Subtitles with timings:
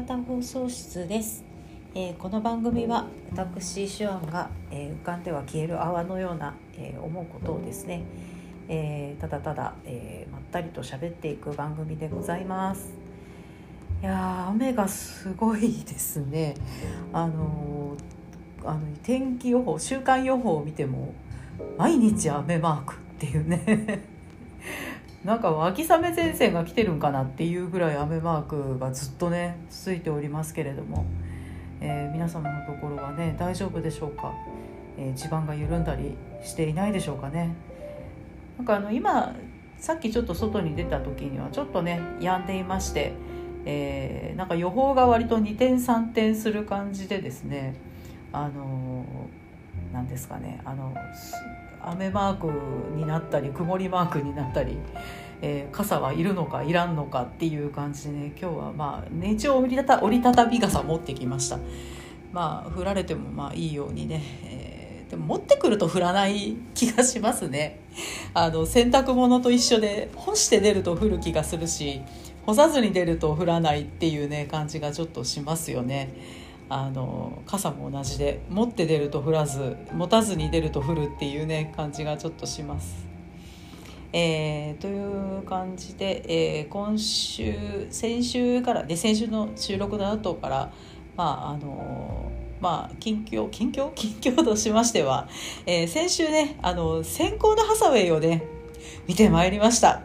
[0.00, 1.44] 方放送室です、
[1.94, 3.06] えーこの番組は
[3.36, 8.04] 私手腕が、えー浮かんでは消える泡のような、えー思うことをですね、
[8.68, 12.94] えただただ、えまったりと喋っていく番組でございます。
[14.00, 16.54] いやー雨がすごいですね。
[17.12, 17.94] あの
[18.64, 21.12] あの天気予報週間予報を見ても
[21.76, 24.08] 毎日雨マークっていうね。
[25.24, 31.04] なんか秋雨前線が来てるんかなっていうぐらい雨マークがずっとね続いておりますけれども、
[31.80, 34.32] えー皆様のところはね大丈夫でしょうか、
[34.96, 37.54] えー地盤が緩んだりしていないでしょうかね？
[38.56, 39.34] なんかあの今
[39.78, 43.12] さっきちょっと外に出た時にはちょっとね止んでいまして、
[43.66, 47.76] えーなんか予報が割と2点3点する感じでですね
[48.32, 50.94] あのーなんですかねあの
[51.84, 54.76] 雨マークになったり曇りマークになったり、
[55.42, 61.58] えー傘はいるのかいらんのかっていう感じでね今日はまあ、ね、一応折りたた折りたたみ傘持ってきました。
[62.32, 67.80] まあ降られてもまあいいようにね、えーでも持ってくると降らない気がしますね。
[68.32, 72.00] あの洗濯物と一緒で干して出ると降る気がするし
[72.46, 76.14] 干さずに出ると降らないっていうね感じがちょっとしますよね。
[76.70, 83.06] あの傘も同じで持って出ると降らず持たずに出ると降るっていうね感じがちょっとします。
[84.12, 87.54] えーという感じで、えー今週
[87.90, 90.72] 先週からで先週の収録の後から
[91.16, 93.90] まああのまあ近況近況？
[93.94, 95.28] 近況としましては、
[95.66, 98.44] えー先週ねあの先行のハサウェイをね
[99.08, 100.02] 見てまいりました。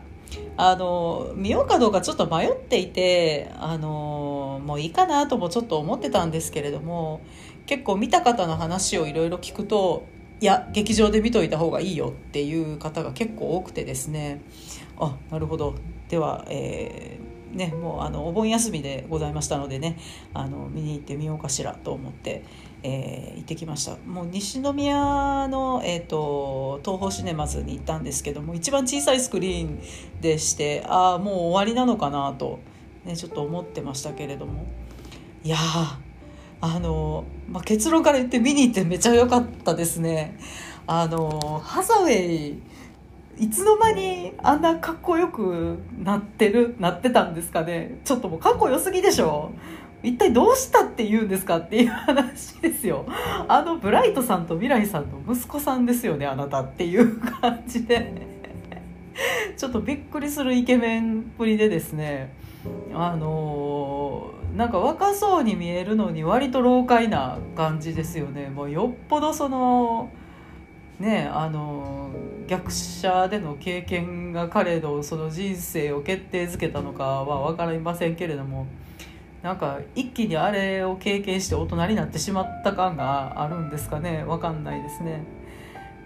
[0.57, 7.21] あの見ようかどうかちょっと迷っていてあのもういいかなともちょっと思ってたんですけれども
[7.65, 10.05] 結構見た方の話をいろいろ聞くと
[10.41, 14.41] いや劇場で見といた方がいいよっていう方が結構多くてですね。
[14.99, 15.75] あなるほど。
[16.09, 19.97] では、えーね、もうあのお盆休みでございましたのでね
[20.33, 22.43] あの見に行ってみようかしらと思って、
[22.83, 23.95] えー行ってきました。
[24.05, 29.79] もう西宮の、えー、と東宝シネマズに行ったんですけども一番小さいスクリーン
[30.19, 32.59] でしてああもう終わりなのかなと、
[33.05, 34.65] ね、ちょっと思ってましたけれども。
[35.43, 35.95] いやー
[36.61, 40.37] あの、まあ、結論から言って見に行ってめちゃ良かったですね。
[40.87, 42.61] あのハサウェイ
[43.37, 47.99] いつの間にあんなかっこよくなってるなってたんですかね。
[48.03, 49.51] ちょっともうかっこよすぎでしょ。
[50.01, 53.05] 一体どうしたって言うんですかっていう話ですよ。
[53.47, 58.11] あのブライトさんと未来さんの息子さんですよねあなたっていう感じで。
[59.57, 62.33] ちょっとびっくりするイケメンっぷりでですね。
[62.93, 68.47] あのーなんか若そうに見えるのに割と老快な感じですよね。
[68.47, 70.09] もうよっぽどその
[70.97, 72.09] ねあの
[72.47, 78.65] 逆者での経験が彼のその人生を決定づけたのかは分かりませんけれども
[79.43, 84.23] なんか一気にあれを経験して大人になってしまった感があるんですかね。
[84.25, 85.21] 分かんないですね。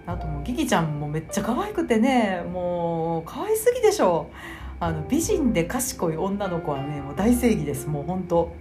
[0.08, 4.32] あともうギギちゃんもめっちゃ可愛くてねもう可愛すぎでしょ。
[4.80, 7.88] あの美人で賢い女の子はねもう大正義です。
[7.88, 8.54] もう本当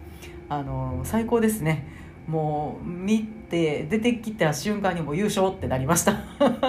[0.48, 1.86] あの最高ですね。
[2.26, 6.14] もう見て出てきた瞬間にも優勝ってなりました。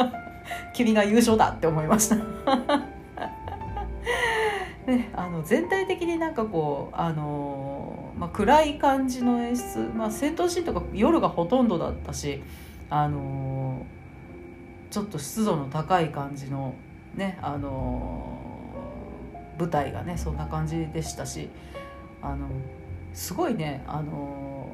[0.74, 2.18] 君が優勝だって思いました。
[4.88, 12.42] ね、あの全体的になんかこうあの、まあ、暗い感じの演出、まあ、戦闘シーンとか夜がほとんどだったし
[12.90, 13.86] あの
[14.90, 16.74] ちょっと湿度の高い感じの
[17.14, 18.59] ねあの
[19.60, 21.50] 舞台がねそんな感じでしたし
[22.22, 22.48] あの
[23.14, 24.70] すごいねあの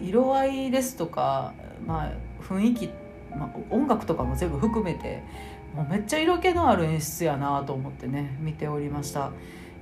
[0.00, 1.52] 色合いですとか、
[1.86, 2.12] まあ、
[2.42, 2.90] 雰囲気、
[3.36, 5.22] まあ、音楽とかも全部含めて
[5.74, 9.32] もうめっちゃ色気のある演出やなと思ってね見ておりました、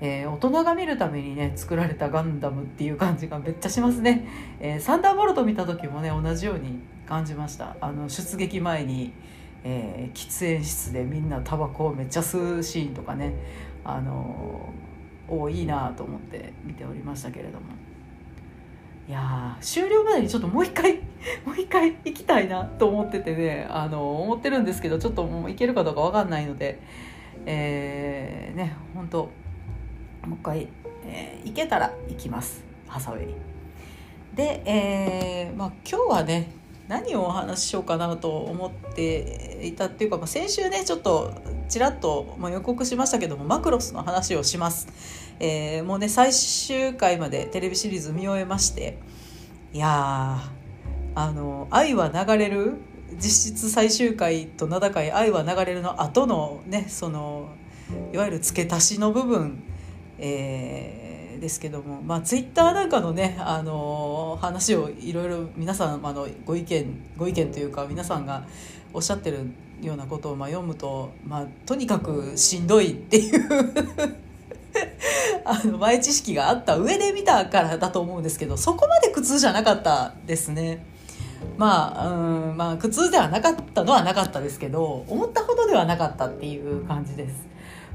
[0.00, 4.26] えー大人が見るためにね作られたガンダムっていう感じがめっちゃしますね、
[4.60, 7.76] えーサンダーボルト見た時もね同じように感じました。
[7.80, 9.12] あの出撃前に、
[9.64, 13.34] えー喫煙室でみんなタバコをめっちゃ吸うシーンとかね。
[13.84, 14.83] あのー
[15.29, 17.67] おいなと思って見ておりましたけれども。
[19.09, 20.95] いや終了までにちょっともう一回
[21.45, 26.79] もう一回行きたいなと思っててねあの思ってるんですけどちょっともう行けるかどうかわかんないので
[27.45, 29.29] えー、ね本当
[30.27, 30.69] もう一回、
[31.05, 32.63] えー行けたら行きます。
[32.87, 33.34] ハサウェイ。
[34.34, 36.51] で、えーまあ、今日はね
[36.89, 41.33] 何をお話ししようかなと思っていたっていうか、まあ、先週ねちょっと
[41.72, 44.89] ちらっとまあ予告しましたけどもマクロスの話をします、
[45.41, 48.98] えーもうね最終回までテレビシリーズ見終えまして
[49.72, 52.74] いやーあの「愛は流れる」
[53.19, 57.48] 実質最終回と名高い「愛は流れる」の後のねその
[58.13, 59.63] いわゆる付け足しの部分、
[60.19, 68.47] えー、ですけども、まあ、ツイッターなんかのね、あの話をいろいろ皆さんあのご意見ご意見というか皆さんが
[68.92, 69.47] おっしゃってる
[69.80, 73.48] ようなことをまあ読むと、まあ、とにかくしんどいっていう
[75.44, 80.86] あの前知識があった上で見たからだと思うんですけどそこまで苦痛じゃなかったですね。
[81.59, 87.47] まあ、うん、まあ苦痛ではなかったのはなかったですけど思ったほどではなかったっていう感じです。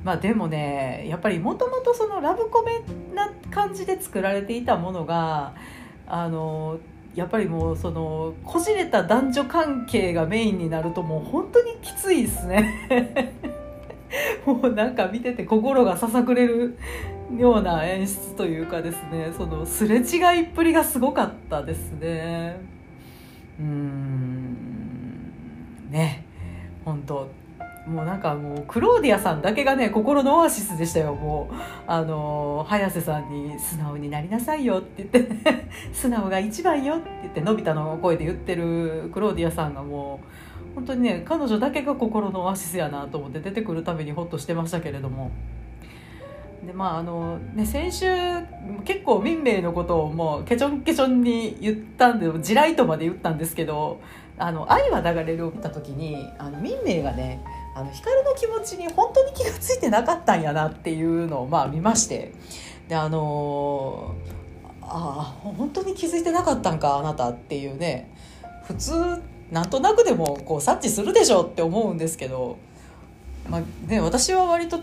[0.03, 2.81] まあでもねやっぱりもともとそのラブコメ
[3.15, 5.53] な感じで作られていたものが
[6.05, 6.79] あの
[7.17, 13.33] やっぱりもうそのこじれた男女関係がメインになるともう本当にきついですね。
[14.45, 16.77] もうなんか見てて心がささくれる
[17.35, 19.33] ような演出というかですね。
[19.35, 22.61] そのすれ違いっぷりがすごかったですね。
[23.59, 24.57] うん。
[25.89, 26.23] ね。
[26.85, 27.27] 本当
[27.87, 31.55] もうなんかもうクローディアさんだけがね心のオアシスでしたよもう
[31.87, 40.19] あの早瀬さんに「素直になりなさいよ」って言って、ね 「素直が一番よ」って言ってのび太の声で言ってるクローディアさんがも
[40.71, 45.31] う本当にね彼女だけが心のオアシスやなと思って出てくるためにホッとしてましたけれども。
[46.65, 48.05] でまああのね、先週
[48.83, 54.01] 結構民名のことをもうケチョンケチョンに言ったんで地雷とまで言ったんですけど
[54.39, 57.41] 「あの愛は流れる」を見た時にあの民名がね
[57.77, 62.33] あの光の気持ちに本当に気が付いてなかったんやなっていうのをまあ見まして。
[62.87, 64.15] であの
[64.81, 68.09] ああ本当に気づいてなかったんかあなたっていうね。
[68.63, 69.21] 普通
[69.51, 72.57] なんとなくでもこう察知するでしょって思うんですけど、
[73.47, 74.81] まあね、私は割と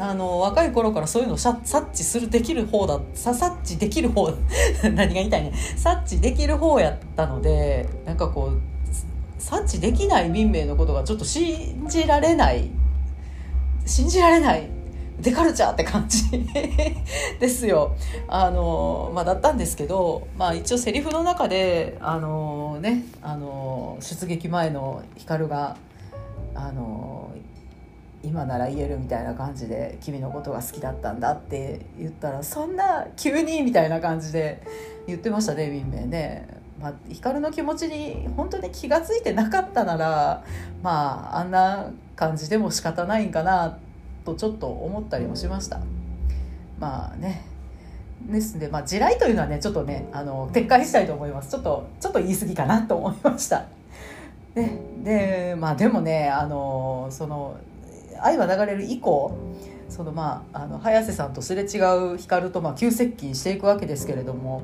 [0.00, 1.62] あの若い頃からそういうのを察
[1.92, 4.30] 知するできる方だ察知できる方
[4.82, 5.52] 何が言いたいね。
[5.76, 8.71] 察知できる方やったのでなんかこう
[9.42, 12.70] 察知できない民名のことがちょっと信じられない
[13.84, 14.68] 信じられない
[15.20, 16.30] デカルチャーって感じ
[17.38, 17.94] ですよ。
[18.28, 25.76] あの、まあ、だったんですけど、まあ、一応セリフの中であのねあの出撃前の光が
[26.54, 27.30] あの
[28.24, 34.62] 今なら言えるみたいな感じで君のことが好きだったんだって言ったらそんな急にみたいな感じで
[35.06, 36.61] 言ってましたね民名ね。
[36.82, 40.44] まあ、光の気持ちに本当に気が付いてなかったなら
[40.82, 43.78] まああんな感じでも仕方ないんかな
[44.24, 45.80] とちょっと思ったりもしました。
[46.78, 47.44] まあね。
[48.30, 51.50] ですので、まあ、地雷というのはねちょっとねあの撤回したいと思います。
[51.50, 53.66] ちょっとちょっと言い過ぎかなと思いました。
[54.54, 57.56] ででまあでもねあのその
[58.20, 59.32] 「愛は流れる」以降
[59.88, 61.78] そのまああの早瀬さんとすれ違
[62.14, 64.62] う光とまあ急接近していくわけですけれども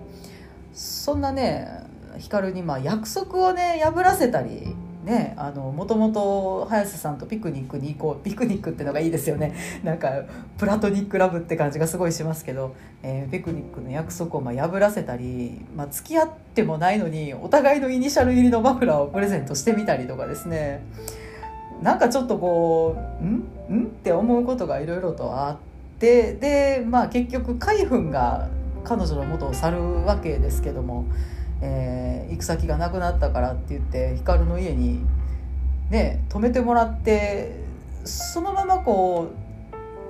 [0.72, 1.88] そんなね
[2.18, 4.74] 光にま約束をね破らせたり
[5.08, 10.24] ねあのもともと早瀬さんとピクニックに行こうピクニックってのがいいですよね なんか
[10.58, 20.82] プラトニックラブって感じがすごいしますけど、えー、ピクニックの約束をま破らせたり、まあ、付き合ってもないのにお互いのイニシャル入りのマフラーをプレゼントしてみたりとかですね
[21.82, 23.82] なんかちょっとこう「ん？
[23.82, 25.56] ん?」って思うことがいろいろとあっ
[25.98, 28.48] てでまあ結局海軍が
[28.84, 31.04] 彼女の元を去るわけですけども。
[31.60, 35.05] えー、行く先がなくなったからって言って光の家に
[35.90, 37.52] ね泊めてもらって
[38.05, 39.28] そのままこ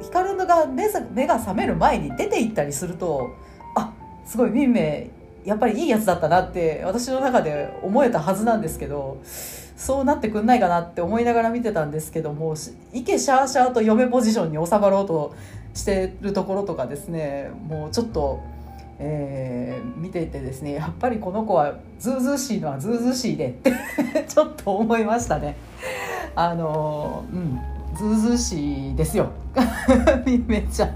[0.01, 3.35] う光が目目が覚める前に出て行ったりすると
[3.75, 3.93] あ
[4.25, 5.11] すごい民名
[5.45, 12.55] やっぱりいいやつだったなって私の中で思えたはずなんですけどそうなってくんないかなって思いながら見てたんですけども
[12.93, 15.35] 池シャーシャーと嫁ポジションに収まろうと
[15.75, 18.58] してるところとかですねもうちょっと。
[19.01, 23.73] えー、見ていてですねやっぱりこの子はずうずうしいのはずうずうしいでって
[24.27, 25.57] ちょっと思いましたね。
[26.35, 27.59] あのうん
[27.97, 29.31] ずうずうしいですよ
[30.47, 30.89] めちゃ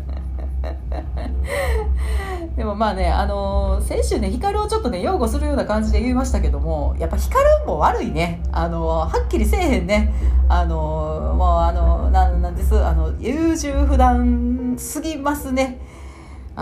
[2.56, 8.42] でもまあね、あのー、先週ね、光をちょっとね、擁護するような感じで言いましたけども、やっぱ光も悪いね。
[8.52, 10.12] あのー、はっきりせえへんね。
[10.48, 15.78] あのー、もうあのな、なんです、あの、優柔不断すぎますね。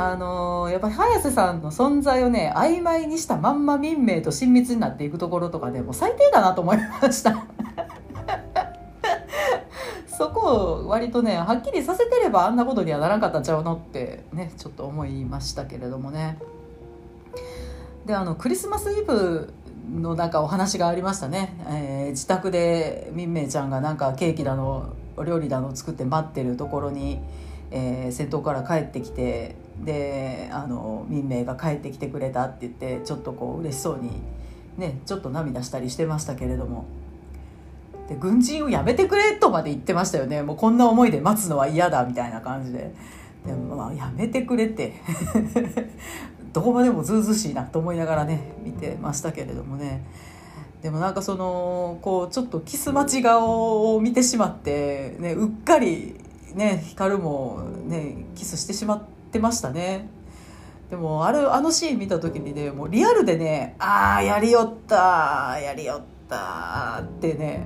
[0.02, 7.36] あのー、やっぱり早瀬さんの存在をね曖昧にしたまんま民名と親密になっていくところとかでも最低だなと思いました。
[10.08, 16.38] そこを割とねはっきりさせてればあんなことにはならんかったんちゃうのってねちょっと思いましたけれどもね。
[18.06, 19.52] であのクリスマスイブ
[19.94, 27.20] のなんかお話がありましたね、えー、自宅で民名ちゃんがなんかケーキだのお料理だの作って待ってるところに、
[27.70, 34.10] えー、先頭から帰ってきてであの民名が帰ってきてくれたって言ってちょっとこう嬉しそうに
[34.76, 36.86] ねちょっと涙したりしてましたけれども。
[38.08, 40.42] で軍人をやめてくれとまで言ってましたよね。
[40.42, 42.92] もうこんな思いで待つのは嫌だみたいな感じで。
[43.46, 44.94] でもまあやめてくれって。
[46.52, 50.02] どこまでもずうずしいなと思いながらね見てましたけれどもね。
[50.82, 56.16] でもなんかそのこうちょっとキス待ち顔を見てしまって、ね、うっかり
[56.54, 59.02] ね光もねキスしてしまっ
[59.32, 60.08] てましたね。
[60.90, 67.64] でもあるあのシーン見た時にねもうリアルでね「ああやりよったやりよった」ってね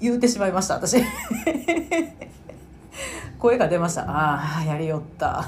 [0.00, 1.02] 言うてしまいました私。
[3.38, 5.44] 声が出ました「ああやりよった」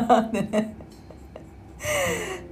[0.32, 0.74] でね。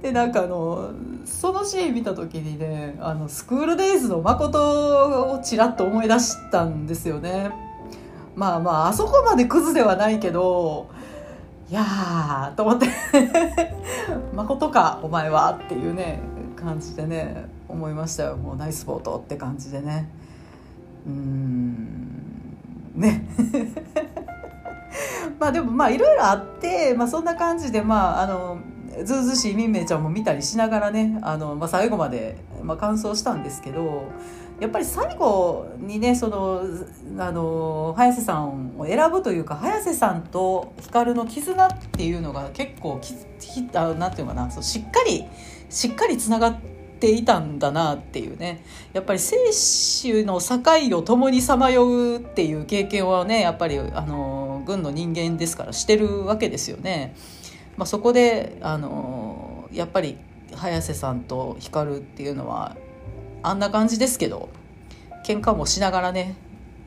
[0.01, 0.91] でなんかあの
[1.25, 7.66] そのシーン見た時にねあのスクールデイズの誠をちらっと思い出したんですよね。
[8.37, 10.87] まあまああそこまでクズではないけど
[11.69, 12.87] いやーと思って。
[14.33, 16.19] 誠かお前はっていうね
[16.55, 18.37] 感じでね思いましたよ。
[18.37, 20.07] もうナイスボートって感じでね。
[21.05, 22.57] うん。
[22.95, 23.27] ね。
[25.39, 28.59] まあでもまあいろいろあって、まあ、そんな感じでまああの
[29.03, 34.05] ずうずしいみんめいちゃんも見たりしながらねあの、まあ、最後まで、まあ、完走したんですけど
[34.59, 36.63] やっぱり最後にねその
[37.19, 45.25] あの早瀬さんを選ぶというか早瀬さんと光の絆っていうのが結構ききあなんていうかなそうしっかり
[45.69, 46.59] しっかりつながっ
[46.99, 57.15] ていたんだなっていうねやっぱり生死の境を共にさまようっていう経験はねやっぱりあの軍の人間ですからしてるわけですよね。
[57.77, 60.17] まあ、そこであのやっぱり
[60.55, 62.75] 早瀬さんと光っていうのは
[63.43, 64.49] あんな感じですけど
[65.25, 66.35] 喧嘩もしながらね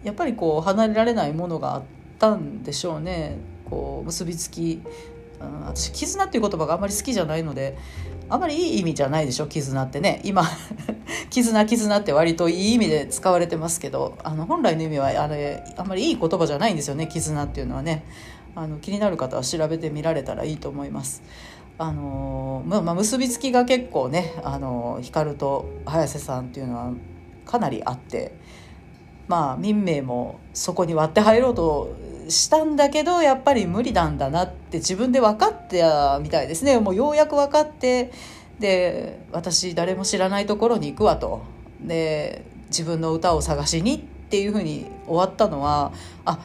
[0.05, 1.83] やっぱりこう離れられないものがあっ
[2.19, 3.37] たんでしょうね。
[3.69, 4.83] こう結びつき、
[5.41, 7.79] うん、私絆っていう言葉があんまり好きじゃないので
[8.29, 10.21] あんまりいい意味じゃないでしょ絆ってね。
[10.25, 10.45] 今
[11.31, 18.05] 絆絆って割といい意味で使われてますけどあの本来の意味はあれあんまりいい言葉じゃないんですよね絆っていうのはね。
[18.57, 21.23] あの気になる方は調べてみられたらいいと思います。
[21.81, 26.93] あのまあ、ま、結びつきが結構ねあの光と早瀬さんっていうのは
[27.47, 28.35] かなりあって
[29.29, 31.97] まあ民名もそこに割って入ろうと
[32.29, 35.83] したんだけどやっぱり無理なんだなって自分で分かって
[36.21, 36.79] みたいですね。
[36.79, 38.13] もうようやく分かって
[38.59, 41.41] で私誰も知らないところに行くわと。
[41.81, 45.93] で自分の歌を探しにっていうふうに終わったのは
[46.27, 46.41] あ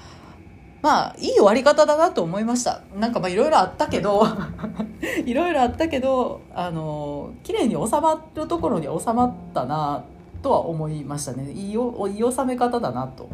[0.86, 2.82] まあいい終わり方だなと思いました。
[2.96, 4.24] なんかまあいろいろあったけど
[5.26, 10.04] いろいろあったけどあの綺麗に収まるところに収まったな
[10.44, 11.50] とは思いましたね。
[11.54, 13.28] いいおいい収め方だなと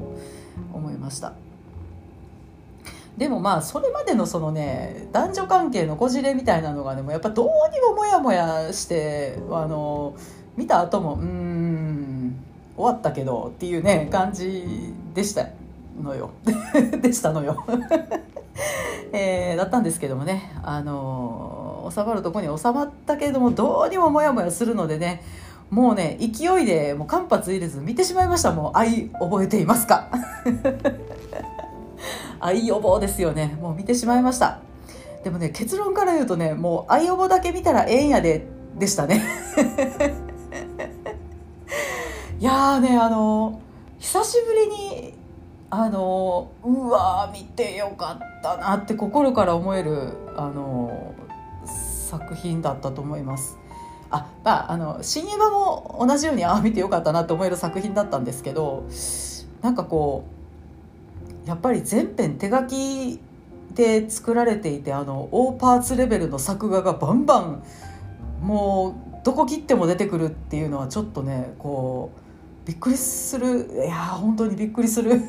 [0.71, 1.33] 思いました。
[3.17, 10.15] でもまあそれまでのそのね男女関係のこじれみたいなのがねもうやっぱどうにもモヤモヤしてあの
[10.55, 12.41] 見た後もうん
[12.77, 15.49] 終わったけどっていうね感じでした
[15.99, 16.31] のよ。
[17.01, 17.63] でしたのよ。
[19.13, 20.53] えー、だったんですけどもね。
[20.63, 25.23] あのー、収まるとこに収まったけれどもどうにもモヤモヤするのでね
[25.69, 28.51] もうね勢いでもう間髪入れず見てしまいました。
[28.51, 30.09] もう愛覚えていますか。
[32.39, 33.57] 愛予防ですよね。
[33.61, 34.59] もう見てしまいました。
[35.23, 39.21] でもね結論から言うとねもう愛予防だけ見たらええんやででしたね。
[42.39, 43.61] いやーねあの
[43.99, 45.13] 久しぶりに
[45.73, 51.15] あのうわ見てよかったなって心から思えるあの
[51.65, 53.57] 作品だったと思います。
[54.09, 58.85] あまあ、あの新エヴァも同じようにああ見てよかったなと思える作品だったんですけど
[59.61, 60.25] なんかこ
[61.45, 63.21] うやっぱり全編手書き
[63.73, 67.63] で作られていてあの大パーツレベルの作画がバンバン
[68.41, 72.30] もうどこ切っても出てくるっていうのはちょっとねこう
[72.65, 75.21] びっくりするいや本当にびっくりする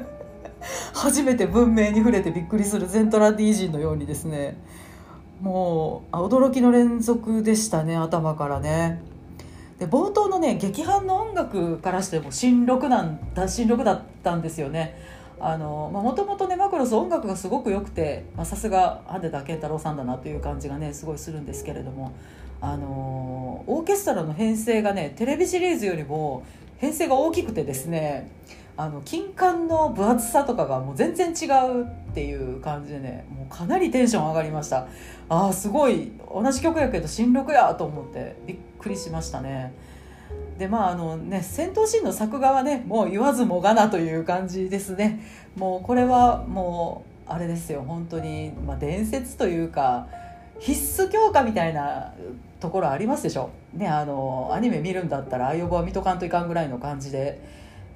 [0.94, 4.56] 初めて文明に触れてびっくりするゼントラ D 人のようにですね
[5.40, 9.00] もう驚きの連続でしたね頭からね。
[9.78, 14.96] で冒頭のね劇伴の音楽からしても新録なんだ新録だったんですよね。
[15.40, 22.12] もともとねマクロス音楽がすごく良くてさすが羽田健太郎さんだなという感じがねすごいするんですけれども
[22.60, 26.44] あのオーケストラの編成がねテレビシリーズよりも
[26.78, 28.30] 編成が大きくてですね
[28.76, 34.86] あの金管の分厚さとかがもう全然違うっていう感じでねもうかなりテンション上がりました。
[35.28, 39.74] ああすごい同じ曲やけど新録やと思ってびっくりしましたね。
[40.58, 45.20] でまああのね戦闘シーンの作画はねもう言わずもがなという感じですね。
[45.56, 47.84] もうこれはもうあれですよ。
[47.86, 50.06] 本当にまあ、伝説というか
[50.58, 52.14] 必須強化みたいな
[52.60, 53.50] ところありますでしょ？
[53.74, 57.40] ねあのアニメ見るんだったらああいう棒は見とかんといかんぐらいの感じで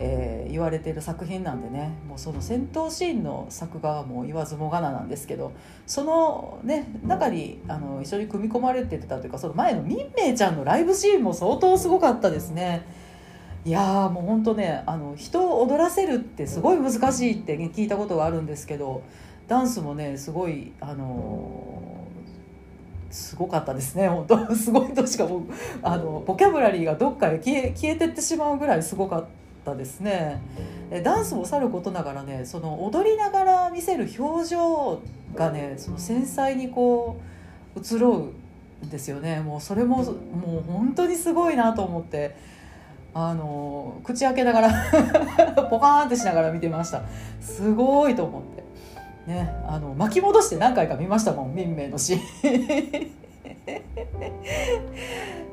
[0.05, 5.53] えー、言われてる作品なんでねもうその戦闘シーンの作画はもう言わずもがななんですけど
[5.87, 12.85] その、ね、中にあの一緒に組み込まれてたというかその前のみんめいちゃんのライブシーンも相当すごかったですね。
[13.65, 19.05] いやもう本当ねあの人を踊らせるってすごい難しいって、ね、聞いたことがあるんですけど
[19.47, 22.02] ダンスもねすごいあの
[23.13, 24.55] すごかったですね本当。
[24.57, 25.45] すごいとしかも
[25.83, 29.25] あのボキャブラリーがどっかへ消え消えてってしまうぐらいすごかっ
[29.65, 30.41] たですね。
[31.05, 35.03] ダンスもさることながらねその踊りながら見せる表情
[35.35, 37.21] がねその繊細にこ
[37.77, 38.31] う移ろ
[38.83, 39.41] うんですよね。
[39.41, 42.35] もうそれももう本当にすごいなと思って
[43.15, 44.71] あの口開けながら
[45.69, 47.03] ポカーンってしながら見てました。
[47.43, 48.62] すごいと思って
[49.27, 53.13] ねあの巻き戻して何回か見ましたもん民名のシーン。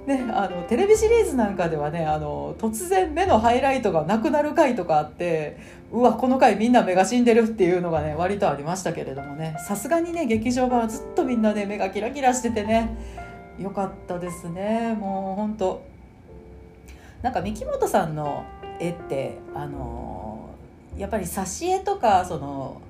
[0.08, 5.58] ね、あのテレビシリーズなんかではねあの突然目のハイライトがなくなる回とかあって
[5.92, 9.56] うわこの回みんな目が死んでるっていうのがね割とありましたけれどもね。
[9.68, 12.90] さすがにね劇場版はずっとみんなね目がキラキラしててね
[13.60, 14.96] よかったですね。
[15.00, 15.84] もうほんと。
[17.22, 18.46] なんか三木本さんの
[18.80, 20.50] 絵ってあの
[20.98, 22.82] やっぱり挿絵とかその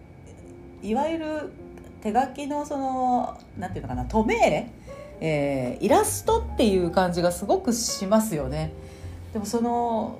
[0.82, 1.52] いわゆる
[2.02, 4.36] 手書きのそのなんていうのかな透明
[5.22, 8.72] えー、イラストっていう感じがすごくしますよね。
[9.34, 10.18] でもその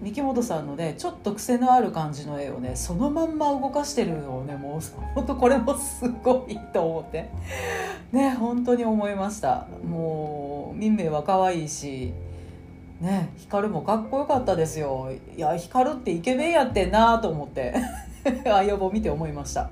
[0.00, 4.80] 三木本さんのねちょっと癖のある感じの絵をねそのまんま動かしてるのをねもう
[5.14, 7.28] 本当これもすごいと思って。
[8.12, 9.66] ね本当に思いました。
[9.84, 12.14] もう民名は可愛いし
[13.00, 15.12] ね光もかっこよかったですよ。
[15.36, 17.74] いや光ってイケメンやってんなと思って。
[18.44, 19.70] 相棒見て思いました。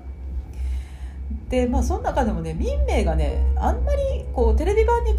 [1.49, 5.17] でまあその中でもね民名がねあんまりこうテレビ版に比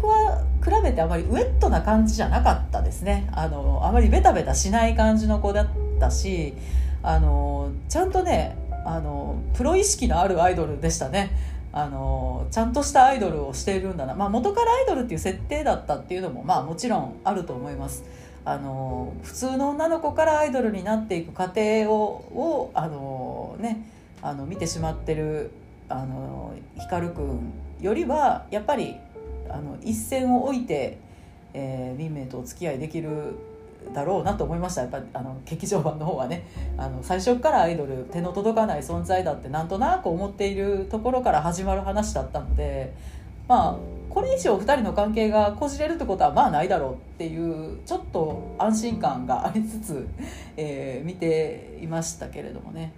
[0.83, 3.29] べてあまりウェットな感じじゃなかったですね。
[3.31, 5.67] あのあまりベタベタしない感じの子だっ
[5.99, 6.53] たし
[7.01, 11.31] あのちゃんとねあのプロ意識のあるアイドルでしたね。
[11.71, 18.03] あのちゃんとしたアイドルをしているんだな、まあ、元からアイドルっていう設定だったっていうのも、まあ、もちろんあると思います。
[18.45, 21.93] あの普通の女の子からアイドルになっていく過程を
[22.33, 23.85] をあの、ね、
[24.23, 25.51] あの見てしまってる
[25.89, 28.95] あの光くんよりはやっぱり
[29.49, 30.97] あの一線を置いて、
[31.53, 33.35] えー、民名とお付き合いできる
[33.93, 34.81] だろうなと思いました。
[34.81, 36.45] やっぱあの劇場版の方はね
[36.77, 42.93] あの最初からアイドル手の届かない存在だってなんとなく思っているところから始まる話だったので
[43.47, 43.75] まあ
[44.09, 50.07] これ以上2人の関係がこじれるってことはまあないだろうっていうちょっと安心感がありつつ、
[50.57, 52.91] えー、見ていましたけれどもね。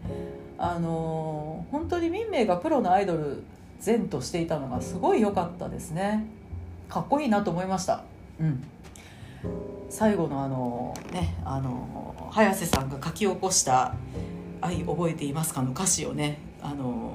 [0.63, 3.41] あの本当に民名がプロのアイドル
[3.83, 6.23] 前としていたのがすごい良かったですね
[6.87, 8.03] かっこいいなと思いました
[8.39, 8.63] うん
[9.89, 13.95] 最後のあのねあの早瀬さんが書き起こした
[14.61, 17.13] 「愛覚えていますか?」の歌詞をねあの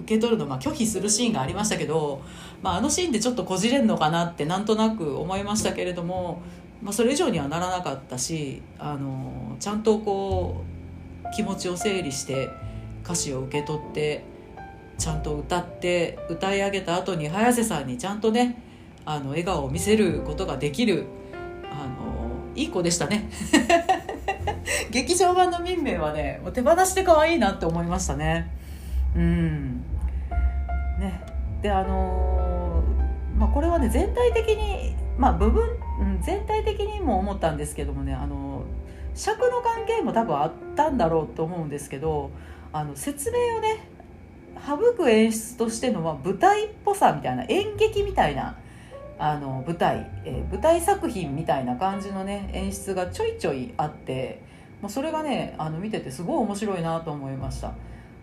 [0.00, 2.22] 受け取るの、まあ、拒否するシーンがありましたけど、
[2.62, 6.40] まあ、あのシーンでちょっとこじれんのかなってなんとなく思いましたけれども、
[6.82, 10.73] まあ、それ以上にはならなかったしあのちゃんとこう
[11.34, 12.50] 気持ちを整理して
[13.04, 14.24] 歌詞を受け取って
[14.98, 18.62] ちゃんと歌って歌い上げた後に早瀬さんにちゃんとね
[19.04, 21.06] あの笑顔を見せることができる
[21.70, 23.28] あのいい子でしたね。
[24.90, 28.50] 劇場版の民名はねもう手放して可愛いなって思いましたね。
[29.16, 29.82] うん。
[31.00, 31.20] ね。
[31.60, 32.82] であの、
[33.36, 35.68] まあこれはね全体的にまあ部分、
[36.00, 38.62] うん、全体的にも思ったんですけどもねあの
[39.14, 42.30] 尺の関係も多分あったんだろうと思うんですけど
[42.72, 43.88] あの説明をね
[44.66, 48.58] 省く演出としての、まあ、舞台っぽさみたいな演劇みたいな
[49.18, 54.42] あの舞台、えー、舞台作品みたいな感じのね演出がちょいちょいあって
[54.82, 57.74] もうそれがねあの見ててすごい面白いなと思いました。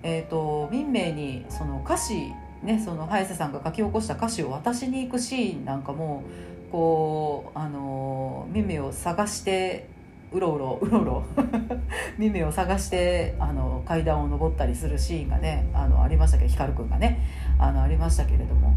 [0.04, 2.32] えーと、民名にその歌詞
[2.64, 6.24] ねその早瀬さんが書き起こした歌詞を渡しに行くシーンなんかも
[6.72, 9.88] こうあの民名を探して
[10.32, 11.24] うろうろうろうろ。
[12.18, 17.20] 耳を探してあの階段を上ったりするシーンがねあのありましたけど光くんがね。
[17.60, 18.74] あのありましたけれども。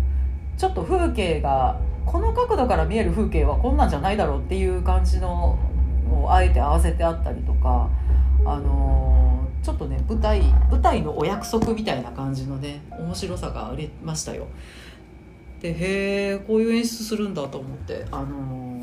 [0.56, 5.58] ちょっと風景がこの角度から見える風景はこんなんじゃないだろうっていう感じの
[6.08, 7.88] をあえて合わせてあったりとか。
[8.46, 9.14] あの
[9.62, 14.46] ちょっとね舞台舞台のお約束みたいな感じのね面白さがありましたよ。
[15.62, 18.82] でへえこういう演出するんだと思ってあの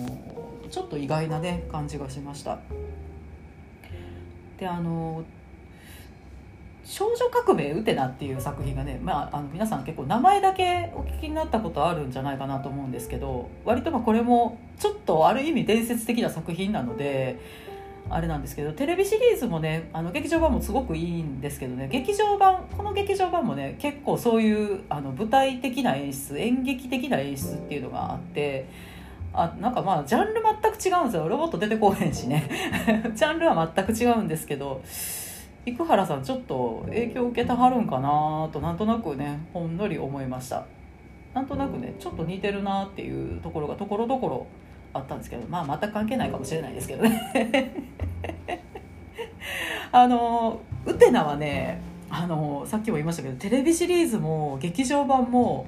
[0.72, 2.60] ちょっと意外なね感じがしました。
[4.58, 5.24] であの
[6.86, 17.40] 「少女革命ウテナ」っていう作品がね、まあ、あの皆さん結構名前だけお聞きになったことあるんじゃないかなと思うんですけど割とまこれもちょっとある意味伝説的な作品なので
[18.10, 28.68] あれなんですけどテレビシリーズもねあの劇場版もすごくいいんですけどね劇場版この劇場版もね結構そういうあの舞台的な演出演劇的な演出っていうのがあって
[29.34, 31.28] あなんかまあジャンル全く違うんですよ。
[31.28, 32.50] ロボット出てこへんしね。
[33.16, 34.82] ジャンルは全く違うんですけど
[35.66, 40.66] 生原さんちょっと影響受けたはるんかなとなんとなくねほんのり思いました。
[41.34, 44.48] なんとなくねちょっと似てるなっていうところがところどころ
[44.94, 47.74] あったんですけどまあ全く関係ないかもしれないですけどね。
[49.94, 55.66] あのウテナはねあのさっきも言いましたけどテレビシリーズも劇場版も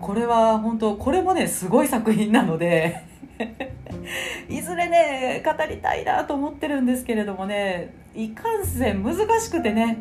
[0.00, 3.04] これは本当これもねすごい作品なので
[4.48, 9.98] いずれね語りたいなと思ってるんですけれどもねいかんせん難しくてね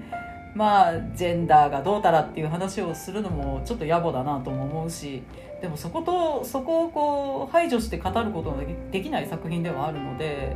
[0.56, 5.22] まあジェンダーがどうたらっていう話をするのもちょっと野暮だなとも思うし
[5.62, 8.58] でもそことそこをこう排除して語ることが
[8.92, 10.56] できない作品ではあるので、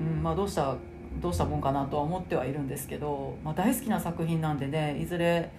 [0.00, 0.76] うんまあ、どうした
[1.20, 5.50] どうしたもんかなとは思ってはいるんですけど、まあ、大好きな作品なんでねいずれ、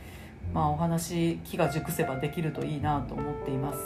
[0.54, 3.80] まあ、お話気が熟せばできるといいなと思っています。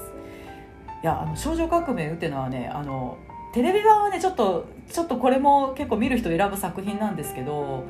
[1.02, 3.18] いやあの少女革命っていうのはねあの
[3.54, 7.84] テレビ版はねちょっとちょっとこれも結構見る人選ぶ作品なんですけど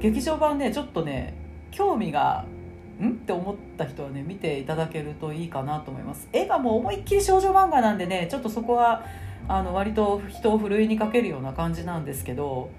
[0.00, 1.34] 劇場版ねちょっとね
[1.70, 2.44] 興味が
[3.00, 3.10] ん？
[3.10, 6.28] って思った人はね見ていただけるといいかなと思います。
[6.32, 9.04] 絵がもう思いっきり少女漫画なんでねちょっとそこは
[9.46, 12.70] あの割と人をふるいにかけるような感じなんですけど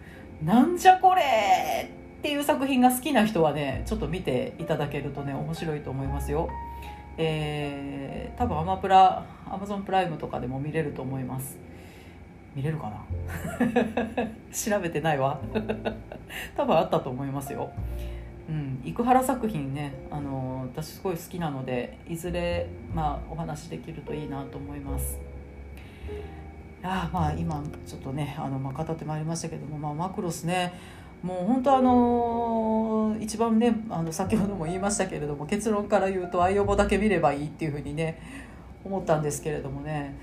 [0.44, 6.50] なんじゃこれっていう作品が好きな人はねちょっと見ていただけるとね面白いと思いますよ。
[7.18, 11.58] えー、多分アマプラアマゾンプライムとかでも見れると思います。
[12.56, 13.06] 見れるかな？
[14.52, 15.40] 調べてないわ。
[16.58, 17.72] 多分あったと思いますよ。
[18.50, 25.20] うん、生原作品ねあの私すごい好きなのでいずれ、まあ、お話できるといいなと思います。
[26.84, 30.74] あまあ今ちょっとねあの、まあ、語ってまいりましたけども、まあ、マクロスね
[31.24, 38.22] もう本当あの一番ねあの先ほども言いましたけれども結論から言うと「アイオボだけ見ればいい」っていうふうにね
[38.86, 40.16] 思ったんですけれどもね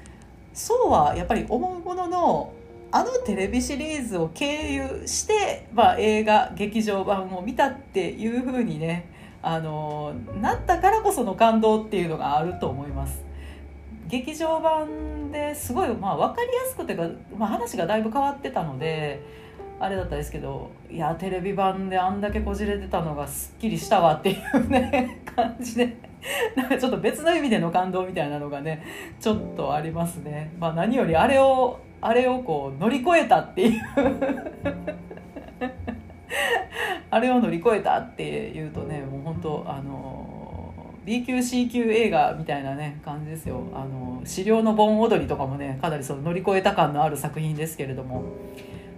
[0.52, 2.52] そうはやっぱり思うものの
[2.92, 9.10] あのテレビシリーズを経由して、まあ、映画劇場版を見たっていうふうにね
[9.42, 13.24] あのなったからこその感動っていうのがあると思います。
[14.06, 19.22] 劇場版ですごい、まあ、分かりやすくてか、まあ、話がだいぶ変わってたので
[19.80, 25.96] あれだったですけどいやテレビ版であんだけこじれてたのがすっきりしたわっていうね 感じで
[26.56, 28.82] なんかちょっと別の意味での感動みたいなのがね
[29.20, 30.52] ちょっとありますね。
[30.58, 33.80] まあ、何よりあれをあれをこう乗り越えたっていう
[37.10, 40.72] あれを乗り越えたっていうとねもう本当あの
[41.04, 48.22] B 級 C 級映画みたいなね感じですよあの資料の盆踊りとかもねかなりその乗り越えた感のある作品ですけれども。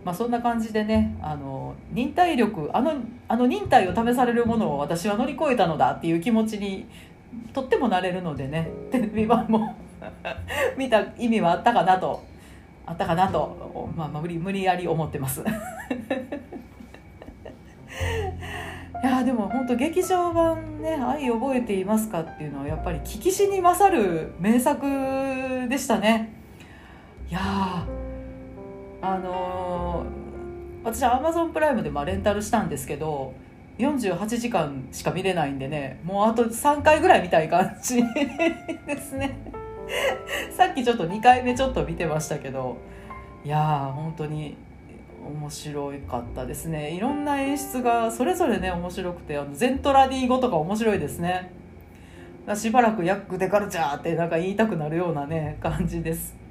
[0.07, 2.95] まあ、そんな感じでねあの忍耐力あの
[3.27, 6.87] あの忍耐を試されるものを私は乗り越えたのだっていう気持ちに
[7.53, 9.75] とってもなれるのでねテレビ版も
[10.79, 12.23] 見た意味はあったかなと
[12.87, 15.45] あったかなと、まあ、無理無理やり思ってます い
[19.05, 24.87] やでも本当劇場版ね「愛覚えていますか?」っていうのはやっぱり聞きしに勝る名作
[25.69, 26.33] でしたね
[27.29, 27.41] いや
[29.15, 33.35] あのー、私アマゾンプライムでまあレンタルしたんですけど
[33.79, 39.37] 48時間しか見れないんでねもうあと3回ぐらい見たい感じですね。
[40.51, 42.79] さっきちょっと2回目ちょっと見てましたけど
[43.45, 44.57] いやー本当に
[45.25, 46.93] 面白かったですね。
[46.93, 51.53] いろんな演出がそれぞれね面白くてあのゼントラディー語とか面白いですね。
[52.55, 56.46] しばらくヤックデカルチャーってなんか言いたくなるようなね感じです。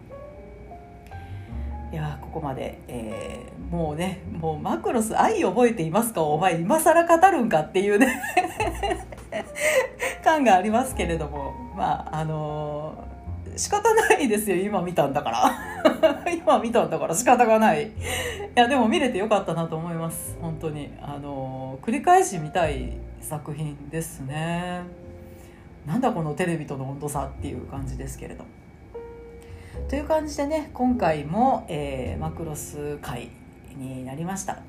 [1.92, 6.22] いやここまで、えー、もうねもうマクロス愛覚えていますか？
[6.24, 8.22] お前今更語るんかっていうね
[10.24, 11.54] 感がありますけれども。
[11.76, 13.16] まああのー
[13.58, 16.26] 仕方ないですよ今見たんだから。
[16.30, 17.86] 今見たんだから仕方がない。
[17.88, 17.92] い
[18.54, 20.38] やでも見れてよかったなと思います。
[20.42, 20.92] 本当に。
[21.02, 24.82] あの繰り返し見たい作品ですね。
[25.86, 28.50] なんだこのテレビとの温度差っていう感じですけれども。
[29.90, 33.30] という感じでね今回も、えー、マクロス会
[33.78, 34.60] になりました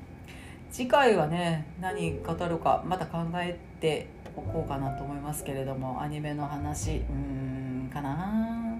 [0.71, 8.77] 次回はね何語るかまた考えておこうかなと思いますけれどもアニメの話うーんかな？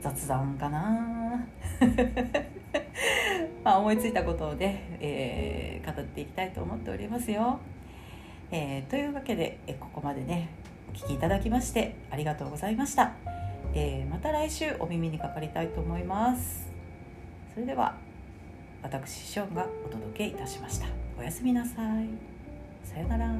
[0.00, 1.44] 雑談かな？
[3.64, 7.58] まあ思いついたことで、えー、語っていきたいと思っておりますよ。
[8.52, 10.48] えー、というわけで、ここまでね
[10.92, 13.39] お聴きいただきましてありがとうございました。
[13.74, 16.68] えー、また来週お耳にかかりたいと思います。
[17.54, 17.94] それでは
[18.82, 20.86] 私ショーンがお届けいたしました。
[21.18, 22.08] おやすみなさい。
[22.82, 23.30] さよなら。